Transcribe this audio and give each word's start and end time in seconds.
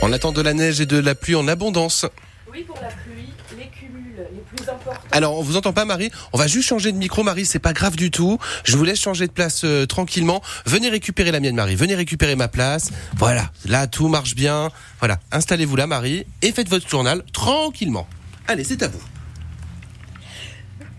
On 0.00 0.12
attend 0.12 0.32
de 0.32 0.40
la 0.40 0.54
neige 0.54 0.80
et 0.80 0.86
de 0.86 0.96
la 0.96 1.14
pluie 1.14 1.34
en 1.34 1.48
abondance. 1.48 2.06
Oui, 2.50 2.62
pour 2.62 2.76
la 2.80 2.88
pluie, 2.88 3.32
les 3.58 3.66
cumuls 3.66 4.14
les 4.32 4.40
plus 4.56 4.68
importants. 4.68 5.00
Alors, 5.10 5.36
on 5.38 5.42
vous 5.42 5.56
entend 5.56 5.72
pas, 5.72 5.84
Marie 5.84 6.10
On 6.32 6.38
va 6.38 6.46
juste 6.46 6.68
changer 6.68 6.92
de 6.92 6.96
micro, 6.96 7.24
Marie. 7.24 7.44
C'est 7.44 7.58
pas 7.58 7.72
grave 7.72 7.96
du 7.96 8.10
tout. 8.10 8.38
Je 8.64 8.76
vous 8.76 8.84
laisse 8.84 9.00
changer 9.00 9.26
de 9.26 9.32
place 9.32 9.62
euh, 9.64 9.86
tranquillement. 9.86 10.40
Venez 10.66 10.88
récupérer 10.88 11.32
la 11.32 11.40
mienne, 11.40 11.56
Marie. 11.56 11.74
Venez 11.74 11.96
récupérer 11.96 12.36
ma 12.36 12.48
place. 12.48 12.90
Voilà. 13.16 13.50
Là, 13.66 13.86
tout 13.86 14.08
marche 14.08 14.34
bien. 14.34 14.70
Voilà. 15.00 15.18
Installez-vous 15.32 15.76
là, 15.76 15.86
Marie, 15.86 16.24
et 16.42 16.52
faites 16.52 16.68
votre 16.68 16.88
journal 16.88 17.24
tranquillement. 17.32 18.06
Allez, 18.46 18.64
c'est 18.64 18.82
à 18.82 18.88
vous. 18.88 19.02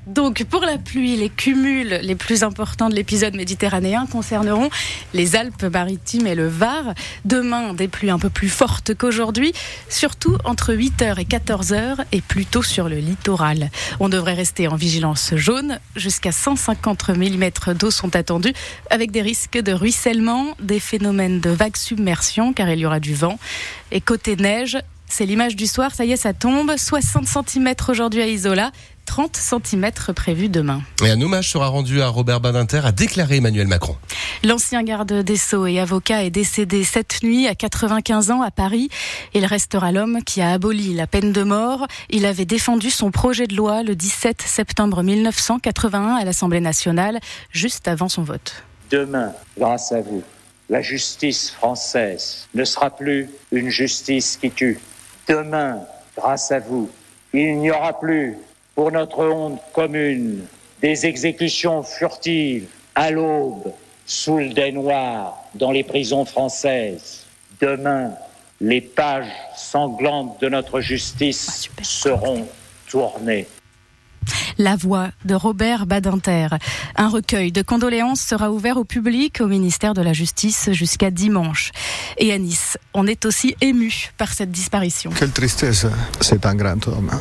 Donc 0.10 0.44
pour 0.46 0.62
la 0.62 0.80
pluie, 0.80 1.18
les 1.18 1.30
cumuls 1.30 2.00
les 2.02 2.16
plus 2.16 2.42
importants 2.42 2.90
de 2.90 2.96
l'épisode 2.96 3.36
méditerranéen 3.36 4.08
concerneront 4.08 4.72
les 5.14 5.36
Alpes-Maritimes 5.36 6.26
et 6.26 6.34
le 6.34 6.48
Var. 6.48 6.96
Demain, 7.26 7.76
des 7.76 7.88
pluies 7.88 8.10
un 8.10 8.18
peu 8.18 8.32
plus 8.32 8.50
fortes 8.50 8.96
qu'aujourd'hui, 8.96 9.54
surtout 9.88 10.36
entre 10.46 10.74
8h 10.74 11.20
et 11.20 11.26
14h 11.26 11.98
et 12.12 12.22
plutôt 12.22 12.64
sur 12.64 12.90
le 12.90 12.96
littoral. 12.96 13.70
On 14.00 14.10
devrait 14.10 14.34
rester 14.34 14.68
en 14.68 14.76
vigilance 14.76 15.36
jaune. 15.36 15.80
Jusqu'à 15.96 16.32
150 16.32 17.10
mm 17.10 17.74
d'eau 17.76 17.92
sont 17.92 18.16
attendus 18.16 18.54
avec 18.90 19.12
des 19.12 19.22
risques 19.22 19.60
de 19.60 19.74
ruissellement, 19.74 20.56
des 20.60 20.80
phénomènes 20.80 21.40
de 21.40 21.52
vague 21.52 21.78
submersion 21.78 22.52
car 22.52 22.68
il 22.72 22.80
y 22.80 22.86
aura 22.88 23.00
du 23.00 23.14
vent. 23.14 23.38
Et 23.92 24.02
côté 24.02 24.36
neige, 24.36 24.80
c'est 25.10 25.26
l'image 25.26 25.56
du 25.56 25.68
soir, 25.68 25.94
ça 25.94 26.06
y 26.06 26.12
est, 26.12 26.18
ça 26.18 26.34
tombe. 26.34 26.72
60 26.78 27.28
cm 27.28 27.74
aujourd'hui 27.90 28.22
à 28.22 28.28
Isola, 28.28 28.72
30 29.10 29.38
cm 29.38 29.90
prévus 30.16 30.50
demain. 30.50 30.84
Et 31.04 31.10
un 31.10 31.20
hommage 31.20 31.50
sera 31.50 31.68
rendu 31.68 32.00
à 32.00 32.10
Robert 32.10 32.42
Badinter, 32.42 32.82
a 32.86 32.92
déclaré 32.92 33.38
Emmanuel 33.38 33.66
Macron. 33.66 33.96
L'ancien 34.44 34.84
garde 34.84 35.12
des 35.12 35.36
Sceaux 35.36 35.66
et 35.66 35.80
avocat 35.80 36.24
est 36.24 36.30
décédé 36.30 36.84
cette 36.84 37.24
nuit 37.24 37.48
à 37.48 37.56
95 37.56 38.30
ans 38.30 38.44
à 38.44 38.52
Paris. 38.52 38.88
Il 39.34 39.48
restera 39.48 39.92
l'homme 39.92 40.20
qui 40.24 40.42
a 40.42 40.52
aboli 40.52 40.94
la 40.94 41.08
peine 41.08 41.32
de 41.34 41.42
mort. 41.42 41.88
Il 42.12 42.28
avait 42.28 42.46
défendu 42.46 42.92
son 42.92 43.10
projet 43.10 43.48
de 43.48 43.56
loi 43.56 43.82
le 43.82 43.96
17 43.96 44.44
septembre 44.44 45.02
1981 45.02 46.18
à 46.18 46.24
l'Assemblée 46.24 46.62
nationale, 46.62 47.20
juste 47.52 47.88
avant 47.88 48.10
son 48.10 48.22
vote. 48.22 48.64
Demain, 48.92 49.34
grâce 49.58 49.92
à 49.92 50.02
vous, 50.02 50.22
la 50.70 50.84
justice 50.84 51.50
française 51.50 52.48
ne 52.54 52.64
sera 52.64 52.92
plus 52.92 53.28
une 53.52 53.72
justice 53.72 54.38
qui 54.38 54.52
tue. 54.52 54.80
Demain, 55.28 55.80
grâce 56.16 56.52
à 56.52 56.60
vous, 56.60 56.92
il 57.34 57.58
n'y 57.58 57.72
aura 57.72 58.00
plus 58.00 58.38
pour 58.80 58.94
notre 58.94 59.26
honte 59.26 59.60
commune 59.74 60.46
des 60.82 61.06
exécutions 61.06 61.84
furtives 61.84 62.70
à 62.96 63.12
l'aube 63.12 63.74
sous 64.06 64.38
le 64.38 64.54
dais 64.54 64.72
noir 64.72 65.36
dans 65.54 65.72
les 65.72 65.84
prisons 65.84 66.24
françaises. 66.24 67.26
Demain, 67.60 68.14
les 68.62 68.80
pages 68.80 69.28
sanglantes 69.54 70.40
de 70.40 70.48
notre 70.48 70.80
justice 70.80 71.70
Ah, 71.78 71.84
seront 71.84 72.48
tournées. 72.88 73.48
La 74.58 74.78
voix 74.78 75.10
de 75.26 75.36
Robert 75.36 75.86
Badinter. 75.86 76.48
Un 76.96 77.10
recueil 77.10 77.52
de 77.52 77.62
condoléances 77.62 78.22
sera 78.22 78.50
ouvert 78.50 78.78
au 78.78 78.86
public 78.86 79.42
au 79.42 79.48
ministère 79.48 79.94
de 79.94 80.02
la 80.02 80.14
Justice 80.14 80.70
jusqu'à 80.72 81.12
dimanche. 81.12 81.72
Et 82.18 82.32
à 82.32 82.38
Nice, 82.38 82.78
on 82.94 83.08
est 83.08 83.26
aussi 83.26 83.56
ému 83.60 84.12
par 84.18 84.32
cette 84.32 84.52
disparition. 84.52 85.12
Quelle 85.12 85.32
tristesse. 85.32 85.86
C'est 86.22 86.46
un 86.46 86.56
grand 86.56 86.88
homme. 86.88 87.12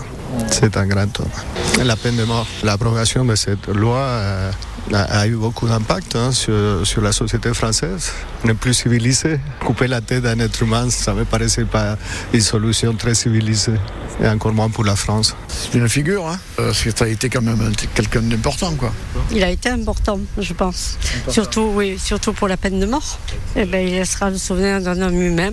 C'est 0.51 0.77
un 0.77 0.87
grand 0.87 1.21
homme. 1.21 1.85
La 1.85 1.97
peine 1.97 2.17
de 2.17 2.25
mort, 2.25 2.47
l'abrogation 2.63 3.25
de 3.25 3.35
cette 3.35 3.67
loi 3.69 3.99
euh, 3.99 4.51
a, 4.93 5.21
a 5.21 5.27
eu 5.27 5.37
beaucoup 5.37 5.67
d'impact 5.69 6.17
hein, 6.17 6.33
sur, 6.33 6.81
sur 6.85 7.01
la 7.03 7.13
société 7.13 7.53
française. 7.55 8.11
On 8.45 8.49
est 8.49 8.55
plus 8.55 8.75
civilisé. 8.75 9.41
Couper 9.65 9.87
la 9.89 10.01
tête 10.01 10.23
d'un 10.23 10.39
être 10.41 10.63
humain, 10.63 10.91
ça 10.91 11.15
me 11.15 11.25
paraissait 11.25 11.65
pas 11.65 11.97
une 12.33 12.41
solution 12.41 12.95
très 12.95 13.15
civilisée. 13.15 13.79
Et 14.21 14.29
encore 14.29 14.53
moins 14.53 14.69
pour 14.69 14.85
la 14.85 14.97
France. 14.97 15.37
C'est 15.47 15.79
une 15.79 15.89
figure, 15.89 16.27
hein, 16.27 16.39
parce 16.57 16.83
que 16.83 16.91
ça 16.91 17.05
a 17.05 17.09
été 17.09 17.29
quand 17.31 17.43
même 17.43 17.61
un- 17.61 17.87
quelqu'un 17.95 18.21
d'important, 18.23 18.75
quoi. 18.75 18.93
Il 19.31 19.45
a 19.45 19.51
été 19.51 19.69
important, 19.69 20.19
je 20.37 20.53
pense. 20.55 20.99
Surtout, 21.29 21.71
oui, 21.75 21.97
surtout 22.03 22.33
pour 22.33 22.49
la 22.49 22.57
peine 22.57 22.81
de 22.81 22.87
mort. 22.87 23.19
Eh 23.55 23.65
ben, 23.65 23.87
il 23.87 23.95
laissera 23.95 24.31
le 24.31 24.39
souvenir 24.39 24.81
d'un 24.81 25.01
homme 25.01 25.23
humain. 25.23 25.51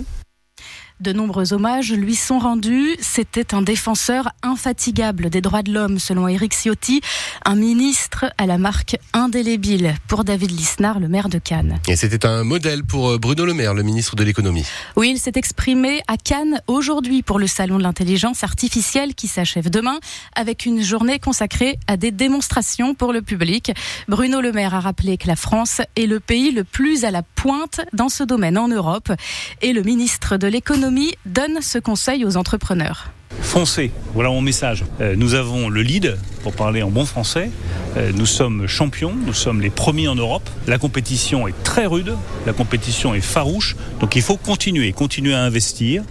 De 0.98 1.12
nombreux 1.12 1.52
hommages 1.52 1.92
lui 1.92 2.14
sont 2.14 2.38
rendus. 2.38 2.96
C'était 3.00 3.54
un 3.54 3.60
défenseur 3.60 4.30
infatigable 4.42 5.28
des 5.28 5.42
droits 5.42 5.62
de 5.62 5.70
l'homme, 5.70 5.98
selon 5.98 6.26
Éric 6.26 6.54
Ciotti, 6.54 7.02
un 7.44 7.54
ministre 7.54 8.32
à 8.38 8.46
la 8.46 8.56
marque 8.56 8.96
indélébile 9.12 9.94
pour 10.08 10.24
David 10.24 10.52
Lisnard, 10.52 10.98
le 10.98 11.08
maire 11.08 11.28
de 11.28 11.36
Cannes. 11.36 11.78
Et 11.86 11.96
c'était 11.96 12.24
un 12.24 12.44
modèle 12.44 12.82
pour 12.82 13.10
euh, 13.10 13.18
Bruno 13.18 13.44
Le 13.44 13.52
Maire, 13.52 13.74
le 13.74 13.82
ministre 13.82 14.16
de 14.16 14.24
l'économie. 14.24 14.64
Oui, 14.96 15.10
il 15.10 15.18
s'est 15.18 15.32
exprimé 15.34 16.00
à 16.08 16.16
Cannes 16.16 16.62
aujourd'hui 16.66 17.22
pour 17.22 17.38
le 17.38 17.46
salon 17.46 17.76
de 17.76 17.82
l'intelligence 17.82 18.42
artificielle 18.42 19.14
qui 19.14 19.28
s'achève 19.28 19.68
demain 19.68 19.98
avec 20.34 20.64
une 20.64 20.82
journée 20.82 21.18
consacrée 21.18 21.78
à 21.88 21.98
des 21.98 22.10
démonstrations 22.10 22.94
pour 22.94 23.12
le 23.12 23.20
public. 23.20 23.70
Bruno 24.08 24.40
Le 24.40 24.50
Maire 24.50 24.74
a 24.74 24.80
rappelé 24.80 25.18
que 25.18 25.26
la 25.26 25.36
France 25.36 25.82
est 25.94 26.06
le 26.06 26.20
pays 26.20 26.52
le 26.52 26.64
plus 26.64 27.04
à 27.04 27.10
la 27.10 27.20
pointe 27.22 27.82
dans 27.92 28.08
ce 28.08 28.24
domaine 28.24 28.56
en 28.56 28.68
Europe 28.68 29.12
et 29.60 29.74
le 29.74 29.82
ministre 29.82 30.38
de 30.38 30.46
l'économie 30.46 30.85
donne 31.24 31.60
ce 31.62 31.78
conseil 31.78 32.24
aux 32.24 32.36
entrepreneurs. 32.36 33.10
Foncez, 33.40 33.90
voilà 34.14 34.30
mon 34.30 34.40
message. 34.40 34.84
Euh, 35.00 35.14
nous 35.16 35.34
avons 35.34 35.68
le 35.68 35.82
lead, 35.82 36.16
pour 36.42 36.52
parler 36.52 36.82
en 36.82 36.90
bon 36.90 37.04
français. 37.04 37.50
Euh, 37.96 38.12
nous 38.14 38.26
sommes 38.26 38.66
champions, 38.66 39.12
nous 39.14 39.34
sommes 39.34 39.60
les 39.60 39.70
premiers 39.70 40.08
en 40.08 40.14
Europe. 40.14 40.48
La 40.66 40.78
compétition 40.78 41.48
est 41.48 41.62
très 41.62 41.86
rude, 41.86 42.14
la 42.46 42.52
compétition 42.52 43.14
est 43.14 43.20
farouche. 43.20 43.76
Donc 44.00 44.16
il 44.16 44.22
faut 44.22 44.36
continuer, 44.36 44.92
continuer 44.92 45.34
à 45.34 45.42
investir, 45.42 46.02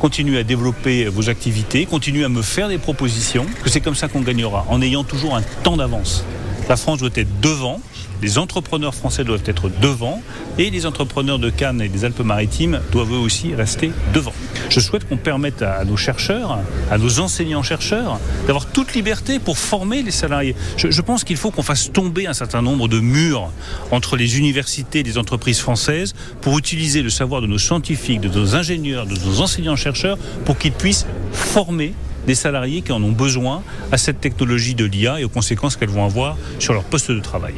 continuer 0.00 0.38
à 0.38 0.44
développer 0.44 1.06
vos 1.06 1.28
activités, 1.28 1.86
continuer 1.86 2.24
à 2.24 2.28
me 2.28 2.42
faire 2.42 2.68
des 2.68 2.78
propositions. 2.78 3.46
Que 3.62 3.70
c'est 3.70 3.80
comme 3.80 3.94
ça 3.94 4.08
qu'on 4.08 4.22
gagnera, 4.22 4.66
en 4.68 4.82
ayant 4.82 5.04
toujours 5.04 5.36
un 5.36 5.42
temps 5.62 5.76
d'avance. 5.76 6.24
La 6.68 6.76
France 6.76 7.00
doit 7.00 7.10
être 7.14 7.40
devant. 7.40 7.80
Les 8.22 8.38
entrepreneurs 8.38 8.94
français 8.94 9.24
doivent 9.24 9.42
être 9.46 9.68
devant 9.80 10.22
et 10.56 10.70
les 10.70 10.86
entrepreneurs 10.86 11.40
de 11.40 11.50
Cannes 11.50 11.82
et 11.82 11.88
des 11.88 12.04
Alpes-Maritimes 12.04 12.80
doivent 12.92 13.12
eux 13.12 13.18
aussi 13.18 13.54
rester 13.54 13.90
devant. 14.14 14.32
Je 14.68 14.78
souhaite 14.78 15.08
qu'on 15.08 15.16
permette 15.16 15.62
à 15.62 15.84
nos 15.84 15.96
chercheurs, 15.96 16.60
à 16.90 16.98
nos 16.98 17.18
enseignants-chercheurs, 17.18 18.20
d'avoir 18.46 18.66
toute 18.66 18.94
liberté 18.94 19.40
pour 19.40 19.58
former 19.58 20.02
les 20.02 20.12
salariés. 20.12 20.54
Je, 20.76 21.00
pense 21.00 21.24
qu'il 21.24 21.36
faut 21.36 21.50
qu'on 21.50 21.62
fasse 21.64 21.90
tomber 21.90 22.28
un 22.28 22.32
certain 22.32 22.62
nombre 22.62 22.86
de 22.86 23.00
murs 23.00 23.50
entre 23.90 24.16
les 24.16 24.38
universités 24.38 25.00
et 25.00 25.02
les 25.02 25.18
entreprises 25.18 25.58
françaises 25.58 26.14
pour 26.42 26.58
utiliser 26.58 27.02
le 27.02 27.10
savoir 27.10 27.40
de 27.40 27.48
nos 27.48 27.58
scientifiques, 27.58 28.20
de 28.20 28.28
nos 28.28 28.54
ingénieurs, 28.54 29.06
de 29.06 29.18
nos 29.18 29.40
enseignants-chercheurs 29.40 30.16
pour 30.44 30.58
qu'ils 30.58 30.72
puissent 30.72 31.06
former 31.32 31.92
des 32.26 32.34
salariés 32.34 32.82
qui 32.82 32.92
en 32.92 33.02
ont 33.02 33.12
besoin 33.12 33.62
à 33.90 33.98
cette 33.98 34.20
technologie 34.20 34.74
de 34.74 34.84
l'IA 34.84 35.20
et 35.20 35.24
aux 35.24 35.28
conséquences 35.28 35.76
qu'elles 35.76 35.88
vont 35.88 36.04
avoir 36.04 36.36
sur 36.58 36.74
leur 36.74 36.84
poste 36.84 37.10
de 37.10 37.20
travail. 37.20 37.54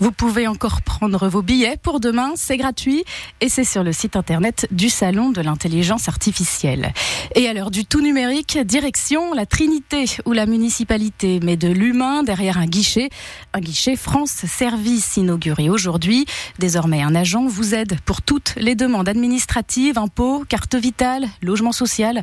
Vous 0.00 0.12
pouvez 0.12 0.46
encore 0.46 0.82
prendre 0.82 1.26
vos 1.28 1.42
billets 1.42 1.76
pour 1.76 1.98
demain, 1.98 2.32
c'est 2.36 2.56
gratuit 2.56 3.02
et 3.40 3.48
c'est 3.48 3.64
sur 3.64 3.82
le 3.82 3.92
site 3.92 4.14
internet 4.14 4.68
du 4.70 4.90
Salon 4.90 5.30
de 5.30 5.40
l'intelligence 5.40 6.08
artificielle. 6.08 6.92
Et 7.34 7.48
à 7.48 7.52
l'heure 7.52 7.72
du 7.72 7.84
tout 7.84 8.00
numérique, 8.00 8.58
direction 8.58 9.34
la 9.34 9.44
Trinité 9.44 10.04
où 10.24 10.32
la 10.32 10.46
municipalité 10.46 11.40
met 11.40 11.56
de 11.56 11.66
l'humain 11.66 12.22
derrière 12.22 12.58
un 12.58 12.66
guichet, 12.66 13.08
un 13.54 13.58
guichet 13.58 13.96
France 13.96 14.30
Service 14.46 15.16
inauguré 15.16 15.68
aujourd'hui. 15.68 16.26
Désormais, 16.60 17.02
un 17.02 17.16
agent 17.16 17.46
vous 17.46 17.74
aide 17.74 17.98
pour 18.04 18.22
toutes 18.22 18.54
les 18.56 18.76
demandes 18.76 19.08
administratives, 19.08 19.98
impôts, 19.98 20.44
carte 20.48 20.76
vitale, 20.76 21.26
logement 21.42 21.72
social. 21.72 22.22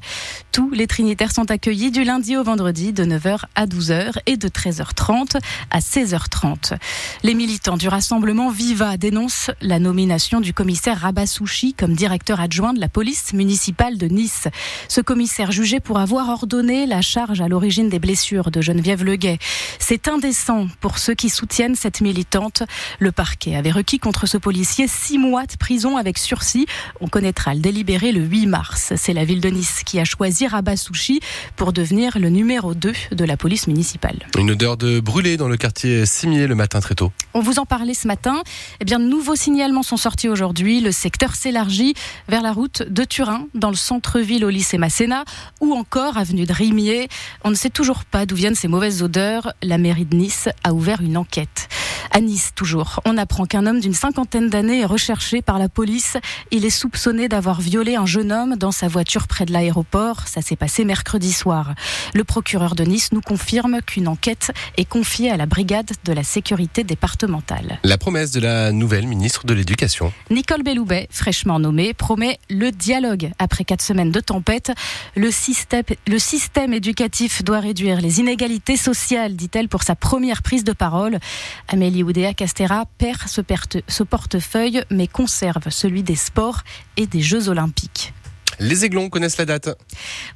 Tous 0.53 0.72
les 0.72 0.88
Trinitaires 0.88 1.34
sont 1.34 1.52
accueillis 1.52 1.92
du 1.92 2.06
lundi 2.06 2.38
au 2.38 2.44
vendredi 2.44 2.94
de 2.94 3.03
9h 3.03 3.40
à 3.56 3.66
12h 3.66 4.13
et 4.28 4.38
de 4.38 4.47
13h30 4.47 5.42
à 5.72 5.80
16h30. 5.80 6.78
Les 7.24 7.34
militants 7.34 7.65
du 7.74 7.88
Rassemblement 7.88 8.52
Viva 8.52 8.96
dénoncent 8.96 9.50
la 9.59 9.80
nomination 9.80 10.40
du 10.40 10.53
commissaire 10.53 11.00
Rabassouchi 11.00 11.74
comme 11.74 11.96
directeur 11.96 12.40
adjoint 12.40 12.74
de 12.74 12.80
la 12.80 12.90
police 12.90 13.34
municipale 13.34 13.98
de 13.98 14.06
Nice. 14.06 14.48
Ce 14.88 15.01
commissaire 15.01 15.51
jugé 15.51 15.80
pour 15.80 15.98
avoir 15.98 16.30
ordonné 16.30 16.86
la 16.86 17.01
charge 17.01 17.42
à 17.42 17.48
l'origine 17.48 17.89
des 17.89 17.98
blessures 17.98 18.51
de 18.51 18.62
Geneviève 18.62 19.04
Leguet. 19.04 19.39
C'est 19.80 20.07
indécent 20.07 20.68
pour 20.80 21.00
ceux 21.00 21.16
qui 21.16 21.30
soutiennent 21.30 21.75
cette 21.75 22.01
militante. 22.01 22.62
Le 23.00 23.12
parquet 23.12 23.56
avait 23.56 23.72
requis 23.72 23.98
contre 23.98 24.28
ce 24.28 24.38
policier 24.38 24.88
six 24.88 25.18
mois 25.18 25.48
de 25.48 25.56
prison 25.57 25.98
avec 25.98 26.19
sursis. 26.19 26.68
On 27.01 27.07
connaîtra 27.07 27.56
le 27.56 27.62
délibéré 27.62 28.12
le 28.12 28.22
8 28.22 28.45
mars. 28.45 28.94
C'est 28.95 29.13
la 29.13 29.25
ville 29.25 29.42
de 29.42 29.50
Nice 29.50 29.81
qui 29.84 30.00
a 30.00 30.06
choisi 30.06 30.45
Rabassouchi 30.45 31.19
pour 31.56 31.74
devenir 31.74 32.19
le 32.19 32.30
numéro 32.30 32.75
2 32.75 32.94
de 33.12 33.25
la 33.25 33.38
police 33.38 33.66
municipale. 33.66 34.19
Une 34.38 34.51
odeur 34.51 34.78
de 34.78 35.00
brûlé 35.00 35.36
dans 35.36 35.48
le 35.48 35.57
quartier 35.57 36.06
Simier 36.06 36.45
le 36.45 36.54
matin 36.54 36.80
très 36.80 36.94
tôt. 36.94 37.12
On 37.34 37.42
vous 37.42 37.55
vous 37.56 37.62
en 37.62 37.66
parler 37.66 37.94
ce 37.94 38.07
matin. 38.07 38.42
Eh 38.81 38.86
bien, 38.86 39.00
de 39.00 39.06
nouveaux 39.06 39.36
signalements 39.36 39.84
sont 39.84 39.96
sortis 39.96 40.28
aujourd'hui. 40.28 40.81
Le 40.81 40.92
secteur 40.92 41.36
s'élargit 41.36 41.94
vers 42.28 42.42
la 42.42 42.52
route 42.52 42.81
de 42.81 43.06
Turin, 43.06 43.48
dans 43.54 43.69
le 43.69 43.78
centre-ville 43.78 44.44
au 44.44 44.50
lycée 44.50 44.78
Masséna, 44.78 45.24
ou 45.62 45.74
encore 45.74 46.18
avenue 46.18 46.46
de 46.46 46.52
Rimier. 46.52 47.07
On 47.46 47.52
ne 47.52 47.56
sait 47.56 47.69
toujours 47.69 48.04
pas 48.04 48.25
d'où 48.25 48.36
viennent 48.36 48.56
ces 48.56 48.68
mauvaises 48.68 49.02
odeurs. 49.04 49.54
La 49.63 49.78
mairie 49.78 50.06
de 50.06 50.18
Nice 50.18 50.50
a 50.66 50.74
ouvert 50.74 51.00
une 51.00 51.16
enquête. 51.16 51.69
À 52.12 52.21
Nice, 52.21 52.51
toujours, 52.56 53.00
on 53.06 53.18
apprend 53.18 53.45
qu'un 53.45 53.65
homme 53.65 53.80
d'une 53.80 53.94
cinquantaine 53.94 54.50
d'années 54.50 54.81
est 54.81 54.86
recherché 54.86 55.42
par 55.42 55.59
la 55.59 55.69
police. 55.69 56.18
Il 56.51 56.65
est 56.65 56.69
soupçonné 56.69 57.27
d'avoir 57.27 57.62
violé 57.62 57.95
un 57.95 58.06
jeune 58.06 58.31
homme 58.31 58.56
dans 58.56 58.71
sa 58.71 58.88
voiture 58.88 59.27
près 59.27 59.45
de 59.45 59.53
l'aéroport. 59.53 60.27
Ça 60.27 60.42
s'est 60.42 60.56
passé 60.56 60.86
mercredi 60.86 61.33
soir. 61.33 61.74
Le 62.13 62.24
procureur 62.24 62.75
de 62.75 62.83
Nice 62.83 63.12
nous 63.12 63.21
confirme 63.21 63.80
qu'une 63.86 64.07
enquête 64.07 64.51
est 64.77 64.86
confiée 64.86 65.31
à 65.31 65.38
la 65.38 65.45
brigade 65.45 65.92
de 66.03 66.13
la 66.13 66.24
sécurité 66.24 66.83
départementale. 66.83 67.80
La 67.83 67.98
promesse 67.98 68.31
de 68.31 68.39
la 68.39 68.71
nouvelle 68.71 69.07
ministre 69.07 69.45
de 69.45 69.53
l'Éducation. 69.53 70.12
Nicole 70.30 70.63
Belloubet, 70.63 71.07
fraîchement 71.12 71.59
nommée, 71.59 71.94
promet 71.94 72.39
le 72.50 72.71
dialogue. 72.71 73.31
Après 73.39 73.63
quatre 73.63 73.81
semaines 73.81 74.12
de 74.12 74.19
tempête, 74.19 74.71
le 75.15 75.31
système, 75.31 75.83
le 76.07 76.19
système 76.19 76.74
éducatif 76.74 77.44
doit 77.44 77.59
réduire 77.59 78.01
les 78.01 78.19
inégalités 78.19 78.77
sociales, 78.77 79.36
dit-elle 79.36 79.69
pour 79.69 79.83
sa 79.83 79.95
première 79.95 80.41
prise 80.41 80.63
de 80.63 80.74
parole. 80.74 81.19
Amélie 81.68 81.85
Oudéa 82.04 82.34
Castera 82.34 82.86
perd 82.98 83.22
ce, 83.28 83.42
ce 83.88 84.04
portefeuille, 84.04 84.84
mais 84.90 85.08
conserve 85.08 85.70
celui 85.70 86.04
des 86.04 86.16
sports 86.16 86.62
et 86.98 87.08
des 87.08 87.22
Jeux 87.22 87.50
olympiques. 87.50 88.14
Les 88.60 88.86
Aiglons 88.86 89.10
connaissent 89.10 89.38
la 89.38 89.46
date. 89.46 89.70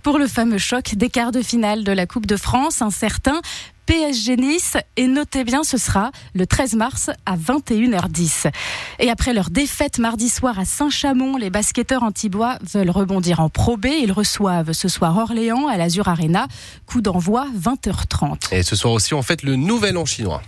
Pour 0.03 0.17
le 0.17 0.27
fameux 0.27 0.57
choc 0.57 0.95
des 0.95 1.09
quarts 1.09 1.31
de 1.31 1.41
finale 1.41 1.83
de 1.83 1.91
la 1.91 2.05
Coupe 2.05 2.25
de 2.25 2.35
France, 2.35 2.81
un 2.81 2.89
certain 2.89 3.39
PSG 3.89 4.37
Nice 4.37 4.77
et 4.97 5.07
notez 5.07 5.43
bien 5.43 5.63
ce 5.63 5.79
sera 5.79 6.11
le 6.35 6.45
13 6.45 6.75
mars 6.75 7.09
à 7.25 7.35
21h10. 7.35 8.51
Et 8.99 9.09
après 9.09 9.33
leur 9.33 9.49
défaite 9.49 9.97
mardi 9.97 10.29
soir 10.29 10.59
à 10.59 10.65
Saint-Chamond, 10.65 11.37
les 11.37 11.49
basketteurs 11.49 12.03
antibois 12.03 12.59
veulent 12.71 12.91
rebondir 12.91 13.39
en 13.39 13.49
Pro 13.49 13.77
B. 13.77 13.87
Ils 13.87 14.11
reçoivent 14.11 14.73
ce 14.73 14.87
soir 14.87 15.17
Orléans 15.17 15.67
à 15.67 15.75
l'Azur 15.75 16.07
Arena, 16.07 16.47
coup 16.85 17.01
d'envoi 17.01 17.47
20h30. 17.59 18.53
Et 18.53 18.61
ce 18.61 18.75
soir 18.75 18.93
aussi 18.93 19.15
on 19.15 19.23
fête 19.23 19.41
le 19.41 19.55
nouvel 19.55 19.97
an 19.97 20.05
chinois. 20.05 20.43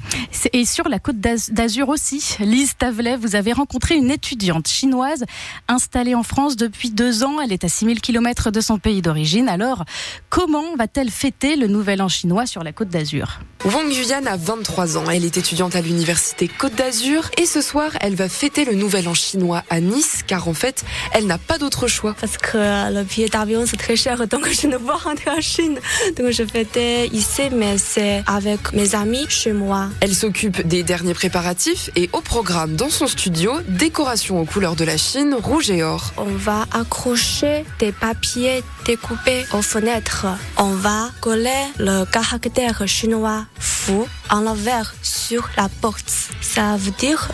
Et 0.54 0.64
sur 0.64 0.88
la 0.88 1.00
côte 1.00 1.20
d'Azur 1.20 1.90
aussi, 1.90 2.36
Lise 2.42 2.78
Tavelet, 2.78 3.18
vous 3.18 3.36
avez 3.36 3.54
rencontré 3.54 3.96
une 3.96 4.12
étudiante 4.12 4.68
chinoise 4.68 5.26
installée 5.68 6.14
en 6.14 6.24
France 6.24 6.58
depuis 6.58 6.92
deux 6.92 7.24
ans. 7.24 7.42
Elle 7.42 7.54
est 7.54 7.64
à 7.64 7.70
6000 7.70 8.02
km 8.02 8.52
de 8.52 8.62
son 8.62 8.78
pays 8.78 9.02
d'origine. 9.02 9.50
Alors, 9.50 9.84
comment 10.30 10.76
va-t-elle 10.78 11.10
fêter 11.10 11.56
le 11.56 11.66
nouvel 11.66 12.04
an 12.04 12.08
chinois 12.08 12.46
sur 12.46 12.64
la 12.64 12.72
côte 12.72 12.90
d'Azur? 12.90 13.31
Bonsoir. 13.32 13.51
Wang 13.64 13.92
Yuyan 13.92 14.26
a 14.26 14.38
23 14.38 14.98
ans. 14.98 15.04
Elle 15.12 15.24
est 15.24 15.38
étudiante 15.38 15.76
à 15.76 15.82
l'université 15.82 16.48
Côte 16.48 16.74
d'Azur 16.74 17.30
et 17.38 17.46
ce 17.46 17.62
soir, 17.62 17.92
elle 18.02 18.16
va 18.16 18.28
fêter 18.28 18.66
le 18.66 18.74
nouvel 18.74 19.08
an 19.08 19.14
chinois 19.14 19.64
à 19.70 19.80
Nice 19.80 20.24
car 20.26 20.48
en 20.48 20.56
fait, 20.56 20.84
elle 21.14 21.28
n'a 21.28 21.38
pas 21.38 21.60
d'autre 21.60 21.88
choix. 21.88 22.16
Parce 22.20 22.40
que 22.40 22.58
le 22.92 23.04
billet 23.04 23.30
d'avion 23.30 23.66
c'est 23.68 23.78
très 23.78 23.96
cher 23.96 24.28
donc 24.28 24.50
je 24.50 24.66
ne 24.66 24.78
peux 24.78 24.92
rentrer 24.92 25.30
en 25.30 25.42
Chine. 25.42 25.78
Donc 26.18 26.32
je 26.32 26.44
fêtais 26.44 27.08
ici 27.10 27.44
mais 27.52 27.78
c'est 27.78 28.24
avec 28.26 28.74
mes 28.74 28.96
amis 28.96 29.28
chez 29.30 29.54
moi. 29.54 29.90
Elle 30.00 30.16
s'occupe 30.16 30.66
des 30.68 30.82
derniers 30.82 31.14
préparatifs 31.14 31.92
et 31.96 32.10
au 32.14 32.22
programme 32.22 32.76
dans 32.76 32.90
son 32.90 33.06
studio, 33.06 33.54
décoration 33.68 34.42
aux 34.42 34.46
couleurs 34.46 34.76
de 34.76 34.86
la 34.86 34.98
Chine, 34.98 35.36
rouge 35.40 35.70
et 35.70 35.84
or. 35.84 36.14
On 36.18 36.26
va 36.26 36.66
accrocher 36.72 37.64
des 37.78 37.92
papiers 37.92 38.64
découpés 38.86 39.46
aux 39.54 39.62
fenêtres. 39.62 40.26
On 40.58 40.72
va 40.72 41.12
coller 41.22 41.50
le 41.78 42.06
caractère 42.06 42.88
chinois 42.88 43.46
Fu 43.60 43.94
en 44.30 44.42
l'envers 44.42 44.94
sur 45.02 45.50
la 45.58 45.70
porte. 45.70 46.12
Ça 46.42 46.78
veut 46.78 46.92
dire 46.92 47.28